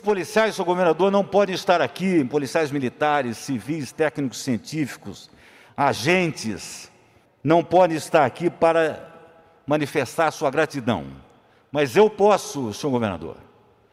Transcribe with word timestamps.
Esses 0.00 0.06
policiais, 0.06 0.54
senhor 0.54 0.64
governador, 0.64 1.12
não 1.12 1.22
podem 1.22 1.54
estar 1.54 1.82
aqui, 1.82 2.24
policiais 2.24 2.70
militares, 2.70 3.36
civis, 3.36 3.92
técnicos 3.92 4.38
científicos, 4.38 5.30
agentes, 5.76 6.90
não 7.44 7.62
podem 7.62 7.98
estar 7.98 8.24
aqui 8.24 8.48
para 8.48 8.98
manifestar 9.66 10.30
sua 10.30 10.50
gratidão. 10.50 11.04
Mas 11.70 11.96
eu 11.96 12.08
posso, 12.08 12.72
senhor 12.72 12.90
governador, 12.90 13.36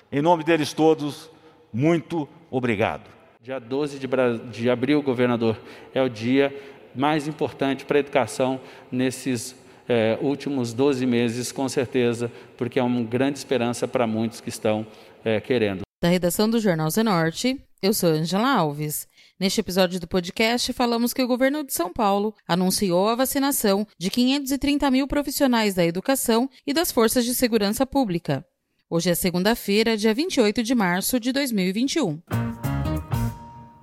em 0.09 0.21
nome 0.21 0.45
deles 0.45 0.71
todos, 0.71 1.29
muito 1.73 2.25
obrigado. 2.49 3.09
Dia 3.41 3.59
12 3.59 3.99
de, 3.99 4.07
de 4.49 4.69
abril, 4.69 5.01
governador, 5.01 5.59
é 5.93 6.01
o 6.01 6.07
dia 6.07 6.55
mais 6.95 7.27
importante 7.27 7.83
para 7.83 7.97
a 7.97 7.99
educação 7.99 8.61
nesses 8.89 9.57
é, 9.89 10.17
últimos 10.21 10.71
12 10.71 11.05
meses, 11.05 11.51
com 11.51 11.67
certeza, 11.67 12.31
porque 12.55 12.79
é 12.79 12.83
uma 12.83 13.03
grande 13.03 13.39
esperança 13.39 13.85
para 13.89 14.07
muitos 14.07 14.39
que 14.39 14.47
estão 14.47 14.87
é, 15.25 15.41
querendo. 15.41 15.86
Da 15.99 16.09
redação 16.09 16.47
do 16.47 16.59
Jornal 16.59 16.91
Zenorte, 16.91 17.59
eu 17.81 17.91
sou 17.91 18.09
Angela 18.09 18.53
Alves. 18.53 19.07
Neste 19.39 19.61
episódio 19.61 19.99
do 19.99 20.07
podcast, 20.07 20.71
falamos 20.71 21.11
que 21.11 21.23
o 21.23 21.27
governo 21.27 21.63
de 21.63 21.73
São 21.73 21.91
Paulo 21.91 22.35
anunciou 22.47 23.09
a 23.09 23.15
vacinação 23.15 23.87
de 23.97 24.11
530 24.11 24.91
mil 24.91 25.07
profissionais 25.07 25.73
da 25.73 25.83
educação 25.83 26.47
e 26.67 26.71
das 26.71 26.91
forças 26.91 27.25
de 27.25 27.33
segurança 27.33 27.83
pública. 27.83 28.45
Hoje 28.87 29.09
é 29.09 29.15
segunda-feira, 29.15 29.97
dia 29.97 30.13
28 30.13 30.61
de 30.61 30.75
março 30.75 31.19
de 31.19 31.31
2021. 31.31 32.21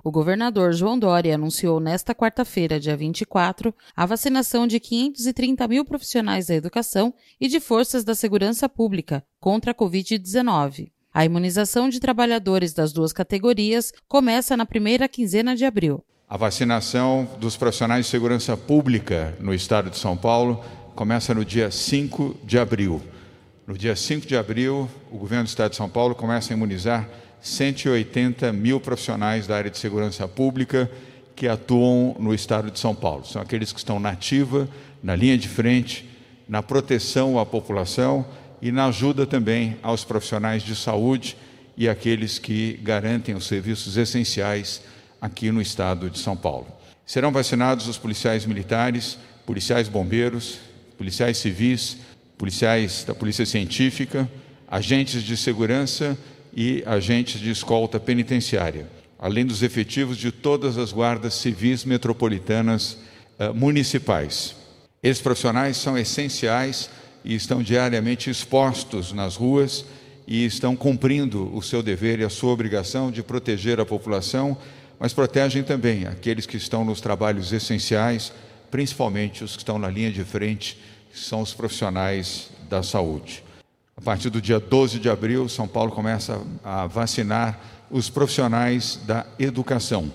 O 0.01 0.09
governador 0.09 0.71
João 0.71 0.97
Dória 0.97 1.35
anunciou 1.35 1.81
nesta 1.81 2.15
quarta-feira, 2.15 2.79
dia 2.79 2.95
24, 2.95 3.75
a 3.93 4.05
vacinação 4.05 4.65
de 4.65 4.79
530 4.79 5.67
mil 5.67 5.83
profissionais 5.83 6.47
da 6.47 6.55
educação 6.55 7.13
e 7.41 7.49
de 7.49 7.59
forças 7.59 8.05
da 8.05 8.15
segurança 8.15 8.69
pública 8.69 9.21
contra 9.37 9.71
a 9.71 9.75
Covid-19. 9.75 10.94
A 11.15 11.23
imunização 11.23 11.87
de 11.87 11.97
trabalhadores 11.97 12.73
das 12.73 12.91
duas 12.91 13.13
categorias 13.13 13.93
começa 14.05 14.57
na 14.57 14.65
primeira 14.65 15.07
quinzena 15.07 15.55
de 15.55 15.63
abril. 15.63 16.03
A 16.27 16.35
vacinação 16.35 17.25
dos 17.39 17.55
profissionais 17.55 18.03
de 18.03 18.11
segurança 18.11 18.57
pública 18.57 19.33
no 19.39 19.53
estado 19.53 19.89
de 19.89 19.97
São 19.97 20.17
Paulo 20.17 20.61
começa 20.93 21.33
no 21.33 21.45
dia 21.45 21.71
5 21.71 22.35
de 22.43 22.59
abril. 22.59 23.01
No 23.65 23.77
dia 23.77 23.95
5 23.95 24.27
de 24.27 24.35
abril, 24.35 24.89
o 25.09 25.17
governo 25.17 25.45
do 25.45 25.47
estado 25.47 25.71
de 25.71 25.77
São 25.77 25.87
Paulo 25.87 26.15
começa 26.15 26.51
a 26.51 26.57
imunizar 26.57 27.07
180 27.39 28.51
mil 28.51 28.81
profissionais 28.81 29.47
da 29.47 29.55
área 29.55 29.71
de 29.71 29.77
segurança 29.77 30.27
pública 30.27 30.91
que 31.33 31.47
atuam 31.47 32.17
no 32.19 32.33
estado 32.33 32.69
de 32.69 32.77
São 32.77 32.93
Paulo. 32.93 33.25
São 33.25 33.41
aqueles 33.41 33.71
que 33.71 33.79
estão 33.79 34.01
na 34.01 34.09
ativa, 34.09 34.67
na 35.01 35.15
linha 35.15 35.37
de 35.37 35.47
frente, 35.47 36.09
na 36.45 36.61
proteção 36.61 37.39
à 37.39 37.45
população 37.45 38.25
e 38.61 38.71
na 38.71 38.87
ajuda 38.87 39.25
também 39.25 39.77
aos 39.81 40.03
profissionais 40.03 40.63
de 40.63 40.75
saúde 40.75 41.37
e 41.77 41.89
aqueles 41.89 42.39
que 42.39 42.79
garantem 42.81 43.35
os 43.35 43.47
serviços 43.47 43.97
essenciais 43.97 44.81
aqui 45.19 45.51
no 45.51 45.61
estado 45.61 46.09
de 46.09 46.19
São 46.19 46.35
Paulo. 46.35 46.67
Serão 47.05 47.31
vacinados 47.31 47.87
os 47.87 47.97
policiais 47.97 48.45
militares, 48.45 49.17
policiais 49.45 49.87
bombeiros, 49.87 50.59
policiais 50.97 51.37
civis, 51.37 51.97
policiais 52.37 53.03
da 53.03 53.13
Polícia 53.13 53.45
Científica, 53.45 54.29
agentes 54.67 55.23
de 55.23 55.37
segurança 55.37 56.17
e 56.55 56.83
agentes 56.85 57.39
de 57.39 57.51
escolta 57.51 57.99
penitenciária, 57.99 58.87
além 59.19 59.45
dos 59.45 59.61
efetivos 59.61 60.17
de 60.17 60.31
todas 60.31 60.77
as 60.77 60.91
guardas 60.91 61.35
civis 61.35 61.85
metropolitanas 61.85 62.97
eh, 63.37 63.49
municipais. 63.49 64.55
Esses 65.03 65.21
profissionais 65.21 65.77
são 65.77 65.97
essenciais 65.97 66.89
e 67.25 67.33
estão 67.33 67.63
diariamente 67.63 68.29
expostos 68.29 69.11
nas 69.11 69.35
ruas 69.35 69.83
e 70.27 70.45
estão 70.45 70.75
cumprindo 70.75 71.53
o 71.55 71.61
seu 71.61 71.81
dever 71.81 72.19
e 72.19 72.23
a 72.23 72.29
sua 72.29 72.51
obrigação 72.51 73.11
de 73.11 73.23
proteger 73.23 73.79
a 73.79 73.85
população, 73.85 74.55
mas 74.99 75.11
protegem 75.11 75.63
também 75.63 76.05
aqueles 76.05 76.45
que 76.45 76.55
estão 76.55 76.85
nos 76.85 77.01
trabalhos 77.01 77.51
essenciais, 77.51 78.31
principalmente 78.69 79.43
os 79.43 79.53
que 79.53 79.57
estão 79.57 79.79
na 79.79 79.89
linha 79.89 80.11
de 80.11 80.23
frente, 80.23 80.79
que 81.11 81.19
são 81.19 81.41
os 81.41 81.53
profissionais 81.53 82.49
da 82.69 82.83
saúde. 82.83 83.43
A 83.97 84.01
partir 84.01 84.29
do 84.29 84.41
dia 84.41 84.59
12 84.59 84.99
de 84.99 85.09
abril, 85.09 85.49
São 85.49 85.67
Paulo 85.67 85.91
começa 85.91 86.39
a 86.63 86.85
vacinar 86.85 87.59
os 87.89 88.09
profissionais 88.09 88.99
da 89.05 89.25
educação. 89.39 90.11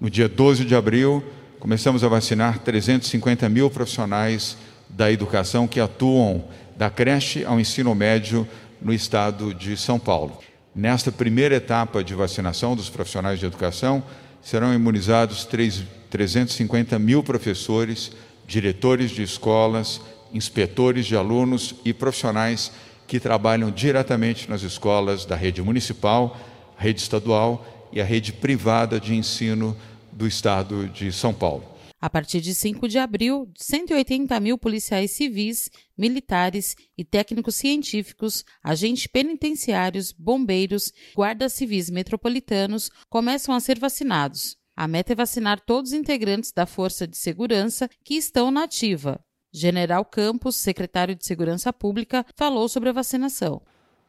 No 0.00 0.08
dia 0.08 0.28
12 0.28 0.64
de 0.64 0.74
abril, 0.74 1.24
começamos 1.58 2.04
a 2.04 2.08
vacinar 2.08 2.60
350 2.60 3.48
mil 3.48 3.68
profissionais 3.70 4.56
da 4.88 5.10
educação 5.10 5.66
que 5.66 5.80
atuam 5.80 6.44
da 6.76 6.90
creche 6.90 7.44
ao 7.44 7.58
ensino 7.58 7.94
médio 7.94 8.46
no 8.80 8.92
estado 8.92 9.54
de 9.54 9.76
São 9.76 9.98
Paulo. 9.98 10.38
Nesta 10.74 11.10
primeira 11.10 11.56
etapa 11.56 12.04
de 12.04 12.14
vacinação 12.14 12.76
dos 12.76 12.90
profissionais 12.90 13.40
de 13.40 13.46
educação, 13.46 14.02
serão 14.42 14.74
imunizados 14.74 15.44
3, 15.44 15.84
350 16.10 16.98
mil 16.98 17.22
professores, 17.22 18.12
diretores 18.46 19.10
de 19.10 19.22
escolas, 19.22 20.00
inspetores 20.32 21.06
de 21.06 21.16
alunos 21.16 21.74
e 21.84 21.92
profissionais 21.92 22.70
que 23.06 23.18
trabalham 23.18 23.70
diretamente 23.70 24.48
nas 24.50 24.62
escolas 24.62 25.24
da 25.24 25.34
rede 25.34 25.62
municipal, 25.62 26.38
rede 26.76 27.00
estadual 27.00 27.66
e 27.92 28.00
a 28.00 28.04
rede 28.04 28.32
privada 28.32 29.00
de 29.00 29.14
ensino 29.14 29.76
do 30.12 30.26
estado 30.26 30.88
de 30.88 31.10
São 31.12 31.32
Paulo. 31.32 31.75
A 31.98 32.10
partir 32.10 32.40
de 32.40 32.54
5 32.54 32.88
de 32.88 32.98
abril, 32.98 33.50
180 33.56 34.38
mil 34.38 34.58
policiais 34.58 35.12
civis, 35.12 35.70
militares 35.96 36.76
e 36.96 37.04
técnicos 37.04 37.54
científicos, 37.54 38.44
agentes 38.62 39.06
penitenciários, 39.06 40.12
bombeiros, 40.12 40.92
guardas 41.14 41.54
civis 41.54 41.88
metropolitanos 41.88 42.90
começam 43.08 43.54
a 43.54 43.60
ser 43.60 43.78
vacinados. 43.78 44.56
A 44.76 44.86
meta 44.86 45.12
é 45.12 45.16
vacinar 45.16 45.58
todos 45.58 45.92
os 45.92 45.98
integrantes 45.98 46.52
da 46.52 46.66
Força 46.66 47.06
de 47.06 47.16
Segurança 47.16 47.88
que 48.04 48.14
estão 48.14 48.50
na 48.50 48.64
ativa. 48.64 49.18
General 49.50 50.04
Campos, 50.04 50.56
secretário 50.56 51.14
de 51.14 51.24
Segurança 51.24 51.72
Pública, 51.72 52.26
falou 52.36 52.68
sobre 52.68 52.90
a 52.90 52.92
vacinação. 52.92 53.62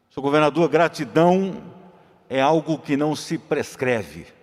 Senhor 0.09 0.23
governador, 0.23 0.67
gratidão 0.67 1.63
é 2.29 2.41
algo 2.41 2.77
que 2.77 2.97
não 2.97 3.15
se 3.15 3.37
prescreve. 3.37 4.36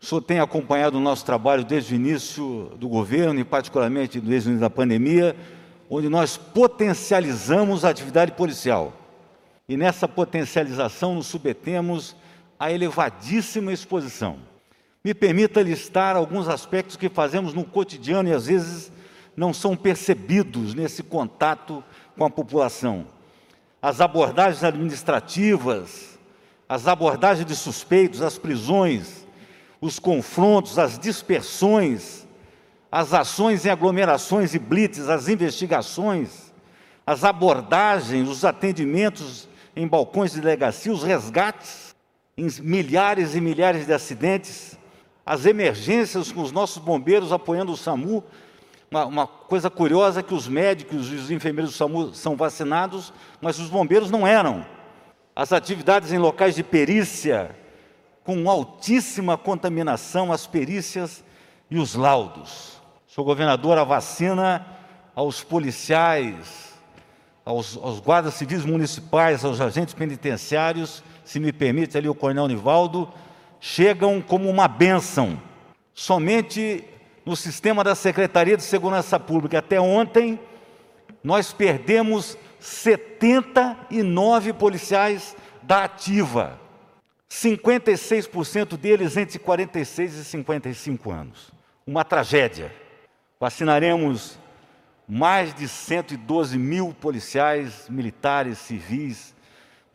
O 0.00 0.06
senhor 0.06 0.20
tem 0.20 0.38
acompanhado 0.38 0.96
o 0.96 1.00
nosso 1.00 1.24
trabalho 1.24 1.64
desde 1.64 1.94
o 1.94 1.96
início 1.96 2.72
do 2.76 2.88
governo 2.88 3.40
e, 3.40 3.44
particularmente, 3.44 4.20
desde 4.20 4.48
o 4.48 4.50
início 4.50 4.60
da 4.60 4.70
pandemia, 4.70 5.34
onde 5.90 6.08
nós 6.08 6.36
potencializamos 6.36 7.84
a 7.84 7.88
atividade 7.88 8.32
policial. 8.32 8.92
E 9.68 9.76
nessa 9.76 10.06
potencialização 10.06 11.14
nos 11.14 11.26
submetemos 11.26 12.14
a 12.58 12.70
elevadíssima 12.70 13.72
exposição. 13.72 14.38
Me 15.04 15.12
permita 15.12 15.62
listar 15.62 16.16
alguns 16.16 16.48
aspectos 16.48 16.96
que 16.96 17.08
fazemos 17.08 17.52
no 17.52 17.64
cotidiano 17.64 18.28
e, 18.28 18.32
às 18.32 18.46
vezes, 18.46 18.92
não 19.36 19.52
são 19.52 19.76
percebidos 19.76 20.74
nesse 20.74 21.02
contato 21.02 21.82
com 22.16 22.24
a 22.24 22.30
população. 22.30 23.06
As 23.80 24.00
abordagens 24.00 24.64
administrativas, 24.64 26.18
as 26.68 26.86
abordagens 26.86 27.46
de 27.46 27.54
suspeitos, 27.54 28.22
as 28.22 28.36
prisões, 28.36 29.27
os 29.80 29.98
confrontos, 29.98 30.78
as 30.78 30.98
dispersões, 30.98 32.26
as 32.90 33.12
ações 33.12 33.64
em 33.64 33.70
aglomerações 33.70 34.54
e 34.54 34.58
blitz, 34.58 35.08
as 35.08 35.28
investigações, 35.28 36.52
as 37.06 37.24
abordagens, 37.24 38.28
os 38.28 38.44
atendimentos 38.44 39.48
em 39.76 39.86
balcões 39.86 40.32
de 40.32 40.40
delegacia, 40.40 40.92
os 40.92 41.02
resgates 41.02 41.94
em 42.36 42.48
milhares 42.60 43.34
e 43.34 43.40
milhares 43.40 43.86
de 43.86 43.92
acidentes, 43.92 44.78
as 45.24 45.44
emergências 45.44 46.32
com 46.32 46.42
os 46.42 46.52
nossos 46.52 46.78
bombeiros 46.78 47.32
apoiando 47.32 47.72
o 47.72 47.76
SAMU 47.76 48.24
uma, 48.90 49.04
uma, 49.04 49.26
coisa 49.26 49.68
curiosa 49.68 50.20
é 50.20 50.22
que 50.22 50.32
os 50.32 50.48
médicos 50.48 51.12
e 51.12 51.16
os 51.16 51.30
enfermeiros 51.30 51.72
do 51.72 51.76
SAMU 51.76 52.14
são 52.14 52.34
vacinados, 52.34 53.12
mas 53.40 53.58
os 53.58 53.68
bombeiros 53.68 54.10
não 54.10 54.26
eram. 54.26 54.64
As 55.36 55.52
atividades 55.52 56.10
em 56.10 56.18
locais 56.18 56.54
de 56.54 56.62
perícia, 56.62 57.54
com 58.28 58.50
altíssima 58.50 59.38
contaminação, 59.38 60.30
as 60.30 60.46
perícias 60.46 61.24
e 61.70 61.78
os 61.78 61.94
laudos. 61.94 62.78
Sou 63.06 63.24
governador, 63.24 63.78
a 63.78 63.84
vacina 63.84 64.66
aos 65.16 65.42
policiais, 65.42 66.74
aos, 67.42 67.78
aos 67.78 68.00
guardas 68.00 68.34
civis 68.34 68.66
municipais, 68.66 69.46
aos 69.46 69.62
agentes 69.62 69.94
penitenciários, 69.94 71.02
se 71.24 71.40
me 71.40 71.54
permite 71.54 71.96
ali 71.96 72.06
o 72.06 72.14
coronel 72.14 72.48
Nivaldo, 72.48 73.10
chegam 73.60 74.20
como 74.20 74.50
uma 74.50 74.68
bênção. 74.68 75.40
Somente 75.94 76.84
no 77.24 77.34
sistema 77.34 77.82
da 77.82 77.94
Secretaria 77.94 78.58
de 78.58 78.62
Segurança 78.62 79.18
Pública. 79.18 79.60
Até 79.60 79.80
ontem, 79.80 80.38
nós 81.24 81.54
perdemos 81.54 82.36
79 82.60 84.52
policiais 84.52 85.34
da 85.62 85.84
ativa, 85.84 86.67
56% 87.30 88.76
deles 88.76 89.16
entre 89.16 89.38
46 89.38 90.14
e 90.14 90.24
55 90.24 91.10
anos. 91.10 91.52
Uma 91.86 92.04
tragédia. 92.04 92.72
Vacinaremos 93.38 94.38
mais 95.06 95.54
de 95.54 95.68
112 95.68 96.58
mil 96.58 96.94
policiais, 96.94 97.86
militares, 97.88 98.58
civis, 98.58 99.34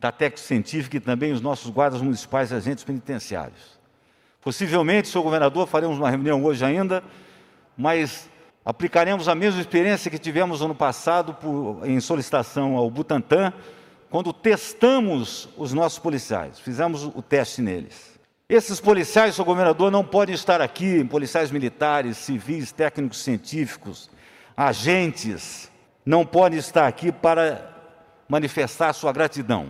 da 0.00 0.12
técnica 0.12 0.46
científica 0.46 0.96
e 0.96 1.00
também 1.00 1.32
os 1.32 1.40
nossos 1.40 1.70
guardas 1.70 2.02
municipais 2.02 2.50
e 2.50 2.54
agentes 2.54 2.84
penitenciários. 2.84 3.78
Possivelmente, 4.40 5.08
senhor 5.08 5.24
governador, 5.24 5.66
faremos 5.66 5.96
uma 5.96 6.10
reunião 6.10 6.44
hoje 6.44 6.64
ainda, 6.64 7.02
mas 7.76 8.28
aplicaremos 8.64 9.28
a 9.28 9.34
mesma 9.34 9.60
experiência 9.60 10.10
que 10.10 10.18
tivemos 10.18 10.60
ano 10.60 10.74
passado 10.74 11.32
por, 11.34 11.80
em 11.84 11.98
solicitação 12.00 12.76
ao 12.76 12.90
Butantan, 12.90 13.52
quando 14.14 14.32
testamos 14.32 15.48
os 15.56 15.72
nossos 15.72 15.98
policiais, 15.98 16.60
fizemos 16.60 17.02
o 17.02 17.20
teste 17.20 17.60
neles. 17.60 18.16
Esses 18.48 18.78
policiais, 18.80 19.34
senhor 19.34 19.44
governador, 19.44 19.90
não 19.90 20.04
podem 20.04 20.36
estar 20.36 20.60
aqui, 20.60 21.02
policiais 21.02 21.50
militares, 21.50 22.18
civis, 22.18 22.70
técnicos 22.70 23.18
científicos, 23.24 24.08
agentes, 24.56 25.68
não 26.06 26.24
podem 26.24 26.60
estar 26.60 26.86
aqui 26.86 27.10
para 27.10 27.68
manifestar 28.28 28.92
sua 28.92 29.12
gratidão. 29.12 29.66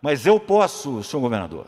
Mas 0.00 0.26
eu 0.26 0.38
posso, 0.38 1.02
senhor 1.02 1.20
governador. 1.20 1.66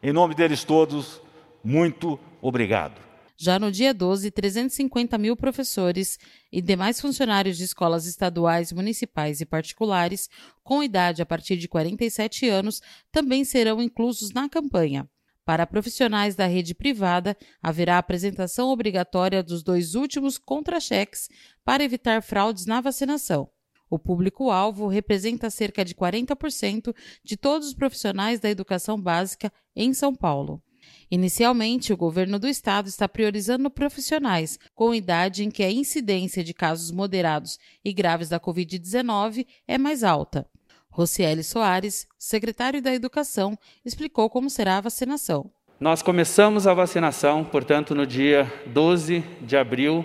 Em 0.00 0.12
nome 0.12 0.36
deles 0.36 0.62
todos, 0.62 1.20
muito 1.64 2.16
obrigado. 2.40 2.94
Já 3.42 3.58
no 3.58 3.72
dia 3.72 3.94
12, 3.94 4.30
350 4.30 5.16
mil 5.16 5.34
professores 5.34 6.18
e 6.52 6.60
demais 6.60 7.00
funcionários 7.00 7.56
de 7.56 7.64
escolas 7.64 8.04
estaduais, 8.04 8.70
municipais 8.70 9.40
e 9.40 9.46
particulares 9.46 10.28
com 10.62 10.82
idade 10.82 11.22
a 11.22 11.26
partir 11.26 11.56
de 11.56 11.66
47 11.66 12.46
anos 12.46 12.82
também 13.10 13.42
serão 13.42 13.80
inclusos 13.80 14.30
na 14.32 14.46
campanha. 14.46 15.08
Para 15.42 15.66
profissionais 15.66 16.34
da 16.36 16.44
rede 16.44 16.74
privada, 16.74 17.34
haverá 17.62 17.96
apresentação 17.96 18.68
obrigatória 18.68 19.42
dos 19.42 19.62
dois 19.62 19.94
últimos 19.94 20.36
contra-cheques 20.36 21.30
para 21.64 21.82
evitar 21.82 22.22
fraudes 22.22 22.66
na 22.66 22.82
vacinação. 22.82 23.48
O 23.88 23.98
público-alvo 23.98 24.86
representa 24.86 25.48
cerca 25.48 25.82
de 25.82 25.94
40% 25.94 26.94
de 27.24 27.38
todos 27.38 27.68
os 27.68 27.74
profissionais 27.74 28.38
da 28.38 28.50
educação 28.50 29.00
básica 29.00 29.50
em 29.74 29.94
São 29.94 30.14
Paulo. 30.14 30.62
Inicialmente, 31.10 31.92
o 31.92 31.96
governo 31.96 32.38
do 32.38 32.46
estado 32.46 32.86
está 32.86 33.08
priorizando 33.08 33.68
profissionais 33.68 34.60
com 34.76 34.94
idade 34.94 35.42
em 35.42 35.50
que 35.50 35.64
a 35.64 35.70
incidência 35.70 36.44
de 36.44 36.54
casos 36.54 36.92
moderados 36.92 37.58
e 37.84 37.92
graves 37.92 38.28
da 38.28 38.38
Covid-19 38.38 39.44
é 39.66 39.76
mais 39.76 40.04
alta. 40.04 40.46
Rocieli 40.88 41.42
Soares, 41.42 42.06
secretário 42.16 42.80
da 42.80 42.94
Educação, 42.94 43.58
explicou 43.84 44.30
como 44.30 44.48
será 44.48 44.76
a 44.76 44.82
vacinação. 44.82 45.50
Nós 45.80 46.00
começamos 46.00 46.66
a 46.66 46.74
vacinação, 46.74 47.42
portanto, 47.42 47.92
no 47.94 48.06
dia 48.06 48.52
12 48.66 49.24
de 49.40 49.56
abril, 49.56 50.04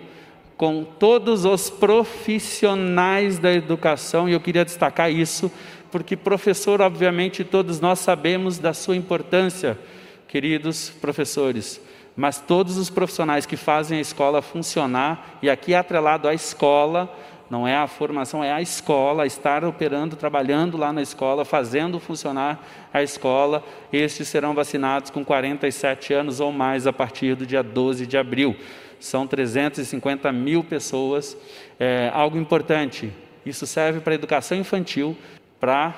com 0.57 0.83
todos 0.83 1.45
os 1.45 1.69
profissionais 1.69 3.37
da 3.37 3.53
educação, 3.53 4.27
e 4.27 4.31
eu 4.31 4.39
queria 4.39 4.65
destacar 4.65 5.11
isso, 5.11 5.51
porque 5.91 6.15
professor, 6.15 6.81
obviamente, 6.81 7.43
todos 7.43 7.79
nós 7.79 7.99
sabemos 7.99 8.57
da 8.57 8.73
sua 8.73 8.95
importância, 8.95 9.77
queridos 10.35 10.89
professores, 10.89 11.79
mas 12.13 12.41
todos 12.41 12.75
os 12.75 12.89
profissionais 12.89 13.45
que 13.45 13.55
fazem 13.55 13.99
a 13.99 14.01
escola 14.01 14.41
funcionar, 14.41 15.39
e 15.41 15.49
aqui 15.49 15.73
é 15.73 15.77
atrelado 15.77 16.27
à 16.27 16.33
escola, 16.33 17.09
não 17.49 17.65
é 17.65 17.73
a 17.73 17.87
formação, 17.87 18.43
é 18.43 18.51
a 18.51 18.61
escola, 18.61 19.25
estar 19.25 19.63
operando, 19.63 20.17
trabalhando 20.17 20.75
lá 20.75 20.91
na 20.91 21.01
escola, 21.01 21.45
fazendo 21.45 22.01
funcionar 22.01 22.61
a 22.93 23.01
escola. 23.01 23.63
Estes 23.93 24.27
serão 24.27 24.53
vacinados 24.53 25.09
com 25.09 25.23
47 25.23 26.13
anos 26.13 26.41
ou 26.41 26.51
mais 26.51 26.85
a 26.85 26.91
partir 26.91 27.33
do 27.33 27.45
dia 27.45 27.63
12 27.63 28.05
de 28.05 28.17
abril. 28.17 28.57
São 28.99 29.25
350 29.25 30.33
mil 30.33 30.65
pessoas. 30.65 31.37
É, 31.79 32.11
algo 32.13 32.37
importante, 32.37 33.09
isso 33.45 33.65
serve 33.65 34.01
para 34.01 34.11
a 34.11 34.15
educação 34.15 34.57
infantil, 34.57 35.15
para 35.65 35.95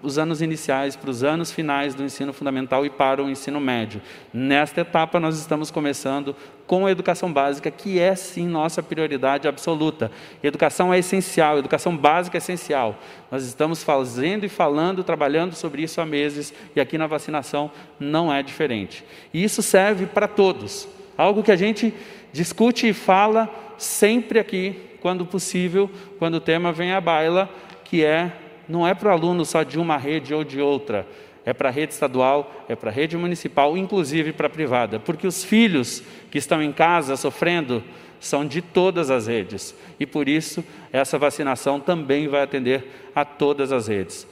os 0.00 0.16
anos 0.16 0.40
iniciais, 0.40 0.94
para 0.94 1.10
os 1.10 1.24
anos 1.24 1.50
finais 1.50 1.92
do 1.92 2.04
ensino 2.04 2.32
fundamental 2.32 2.86
e 2.86 2.90
para 2.90 3.20
o 3.20 3.28
ensino 3.28 3.58
médio. 3.58 4.00
Nesta 4.32 4.82
etapa, 4.82 5.18
nós 5.18 5.36
estamos 5.40 5.72
começando 5.72 6.36
com 6.68 6.86
a 6.86 6.90
educação 6.92 7.32
básica, 7.32 7.68
que 7.68 7.98
é 7.98 8.14
sim 8.14 8.46
nossa 8.46 8.80
prioridade 8.80 9.48
absoluta. 9.48 10.12
Educação 10.40 10.94
é 10.94 11.00
essencial, 11.00 11.58
educação 11.58 11.96
básica 11.96 12.36
é 12.36 12.38
essencial. 12.38 12.96
Nós 13.28 13.42
estamos 13.42 13.82
fazendo 13.82 14.46
e 14.46 14.48
falando, 14.48 15.02
trabalhando 15.02 15.52
sobre 15.56 15.82
isso 15.82 16.00
há 16.00 16.06
meses 16.06 16.54
e 16.76 16.80
aqui 16.80 16.96
na 16.96 17.08
vacinação 17.08 17.72
não 17.98 18.32
é 18.32 18.40
diferente. 18.40 19.04
E 19.34 19.42
isso 19.42 19.64
serve 19.64 20.06
para 20.06 20.28
todos. 20.28 20.86
Algo 21.16 21.42
que 21.42 21.50
a 21.50 21.56
gente 21.56 21.92
discute 22.32 22.86
e 22.86 22.92
fala 22.92 23.52
sempre 23.76 24.38
aqui, 24.38 24.80
quando 25.00 25.26
possível, 25.26 25.90
quando 26.20 26.36
o 26.36 26.40
tema 26.40 26.70
vem 26.70 26.92
à 26.92 27.00
baila, 27.00 27.50
que 27.82 28.04
é 28.04 28.44
não 28.68 28.86
é 28.86 28.94
para 28.94 29.08
o 29.08 29.12
aluno 29.12 29.44
só 29.44 29.62
de 29.62 29.78
uma 29.78 29.96
rede 29.96 30.34
ou 30.34 30.44
de 30.44 30.60
outra, 30.60 31.06
é 31.44 31.52
para 31.52 31.70
a 31.70 31.72
rede 31.72 31.94
estadual, 31.94 32.64
é 32.68 32.76
para 32.76 32.90
a 32.90 32.92
rede 32.92 33.16
municipal, 33.16 33.76
inclusive 33.76 34.32
para 34.32 34.48
a 34.48 34.50
privada, 34.50 35.00
porque 35.00 35.26
os 35.26 35.42
filhos 35.42 36.02
que 36.30 36.38
estão 36.38 36.62
em 36.62 36.72
casa 36.72 37.16
sofrendo 37.16 37.82
são 38.20 38.44
de 38.46 38.60
todas 38.60 39.10
as 39.10 39.26
redes. 39.26 39.74
E 39.98 40.04
por 40.04 40.28
isso 40.28 40.62
essa 40.92 41.18
vacinação 41.18 41.80
também 41.80 42.28
vai 42.28 42.42
atender 42.42 43.10
a 43.14 43.24
todas 43.24 43.72
as 43.72 43.88
redes. 43.88 44.26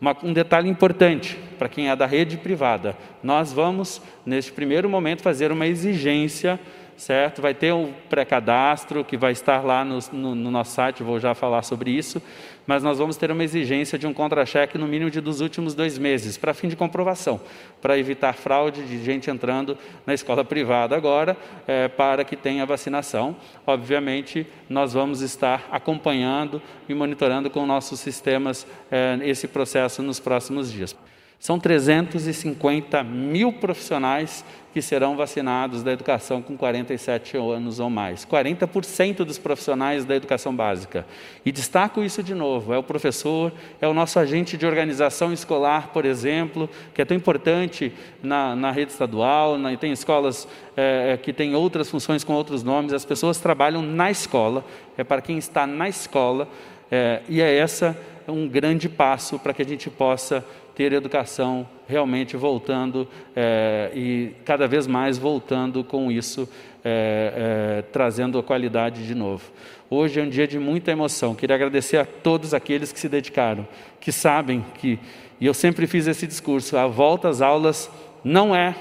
Uma, 0.00 0.16
um 0.22 0.32
detalhe 0.32 0.68
importante 0.68 1.38
para 1.58 1.68
quem 1.68 1.88
é 1.88 1.94
da 1.94 2.06
rede 2.06 2.36
privada: 2.36 2.96
nós 3.22 3.52
vamos, 3.52 4.00
neste 4.24 4.50
primeiro 4.50 4.88
momento, 4.88 5.22
fazer 5.22 5.52
uma 5.52 5.66
exigência 5.66 6.58
certo? 7.02 7.42
Vai 7.42 7.52
ter 7.52 7.72
um 7.72 7.92
pré-cadastro 8.08 9.04
que 9.04 9.16
vai 9.16 9.32
estar 9.32 9.64
lá 9.64 9.84
no, 9.84 9.98
no, 10.12 10.34
no, 10.36 10.50
nosso 10.52 10.70
site, 10.70 11.02
vou 11.02 11.18
já 11.18 11.34
falar 11.34 11.62
sobre 11.62 11.90
isso, 11.90 12.22
mas 12.64 12.80
nós 12.80 12.98
vamos 12.98 13.16
ter 13.16 13.28
uma 13.32 13.42
exigência 13.42 13.98
de 13.98 14.06
um 14.06 14.14
contra-cheque 14.14 14.78
no 14.78 14.86
mínimo 14.86 15.10
de 15.10 15.20
dos 15.20 15.40
últimos 15.40 15.74
dois 15.74 15.98
meses, 15.98 16.36
para 16.36 16.54
fim 16.54 16.68
de 16.68 16.76
comprovação, 16.76 17.40
para 17.80 17.98
evitar 17.98 18.34
fraude 18.34 18.84
de 18.84 19.02
gente 19.04 19.28
entrando 19.28 19.76
na 20.06 20.14
escola 20.14 20.44
privada 20.44 20.94
agora, 20.96 21.36
é, 21.66 21.88
para 21.88 22.24
que 22.24 22.36
tenha 22.36 22.64
vacinação. 22.64 23.34
Obviamente, 23.66 24.46
nós 24.70 24.92
vamos 24.92 25.22
estar 25.22 25.66
acompanhando 25.72 26.62
e 26.88 26.94
monitorando 26.94 27.50
com 27.50 27.66
nossos 27.66 27.98
sistemas 27.98 28.64
é, 28.92 29.18
esse 29.24 29.48
processo 29.48 30.04
nos 30.04 30.20
próximos 30.20 30.70
dias. 30.70 30.94
São 31.42 31.58
350 31.58 33.02
mil 33.02 33.52
profissionais 33.52 34.44
que 34.72 34.80
serão 34.80 35.16
vacinados 35.16 35.82
da 35.82 35.92
educação 35.92 36.40
com 36.40 36.56
47 36.56 37.36
anos 37.36 37.80
ou 37.80 37.90
mais. 37.90 38.24
40% 38.24 39.24
dos 39.24 39.38
profissionais 39.38 40.04
da 40.04 40.14
educação 40.14 40.54
básica. 40.54 41.04
E 41.44 41.50
destaco 41.50 42.00
isso 42.04 42.22
de 42.22 42.32
novo: 42.32 42.72
é 42.72 42.78
o 42.78 42.82
professor, 42.84 43.52
é 43.80 43.88
o 43.88 43.92
nosso 43.92 44.20
agente 44.20 44.56
de 44.56 44.64
organização 44.64 45.32
escolar, 45.32 45.88
por 45.88 46.04
exemplo, 46.04 46.70
que 46.94 47.02
é 47.02 47.04
tão 47.04 47.16
importante 47.16 47.92
na, 48.22 48.54
na 48.54 48.70
rede 48.70 48.92
estadual, 48.92 49.58
na, 49.58 49.76
tem 49.76 49.90
escolas 49.90 50.46
é, 50.76 51.18
que 51.20 51.32
têm 51.32 51.56
outras 51.56 51.90
funções 51.90 52.22
com 52.22 52.34
outros 52.34 52.62
nomes. 52.62 52.92
As 52.92 53.04
pessoas 53.04 53.40
trabalham 53.40 53.82
na 53.82 54.12
escola, 54.12 54.64
é 54.96 55.02
para 55.02 55.20
quem 55.20 55.38
está 55.38 55.66
na 55.66 55.88
escola, 55.88 56.46
é, 56.88 57.20
e 57.28 57.40
é 57.40 57.52
essa 57.52 57.98
um 58.28 58.48
grande 58.48 58.88
passo 58.88 59.38
para 59.38 59.52
que 59.52 59.62
a 59.62 59.64
gente 59.64 59.90
possa 59.90 60.44
ter 60.74 60.92
educação 60.92 61.66
realmente 61.86 62.36
voltando 62.36 63.06
é, 63.36 63.90
e 63.94 64.32
cada 64.44 64.66
vez 64.66 64.86
mais 64.86 65.18
voltando 65.18 65.84
com 65.84 66.10
isso, 66.10 66.48
é, 66.84 67.78
é, 67.78 67.82
trazendo 67.92 68.38
a 68.38 68.42
qualidade 68.42 69.06
de 69.06 69.14
novo. 69.14 69.44
Hoje 69.90 70.18
é 70.18 70.22
um 70.22 70.28
dia 70.28 70.46
de 70.46 70.58
muita 70.58 70.90
emoção. 70.90 71.34
Queria 71.34 71.54
agradecer 71.54 71.98
a 71.98 72.06
todos 72.06 72.54
aqueles 72.54 72.92
que 72.92 72.98
se 72.98 73.08
dedicaram, 73.08 73.68
que 74.00 74.10
sabem 74.10 74.64
que, 74.76 74.98
e 75.38 75.46
eu 75.46 75.52
sempre 75.52 75.86
fiz 75.86 76.06
esse 76.06 76.26
discurso, 76.26 76.76
a 76.76 76.86
volta 76.86 77.28
às 77.28 77.42
aulas 77.42 77.90
não 78.24 78.56
é 78.56 78.74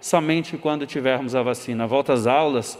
somente 0.00 0.56
quando 0.56 0.86
tivermos 0.86 1.34
a 1.34 1.42
vacina, 1.42 1.84
a 1.84 1.86
volta 1.86 2.12
às 2.12 2.26
aulas 2.26 2.78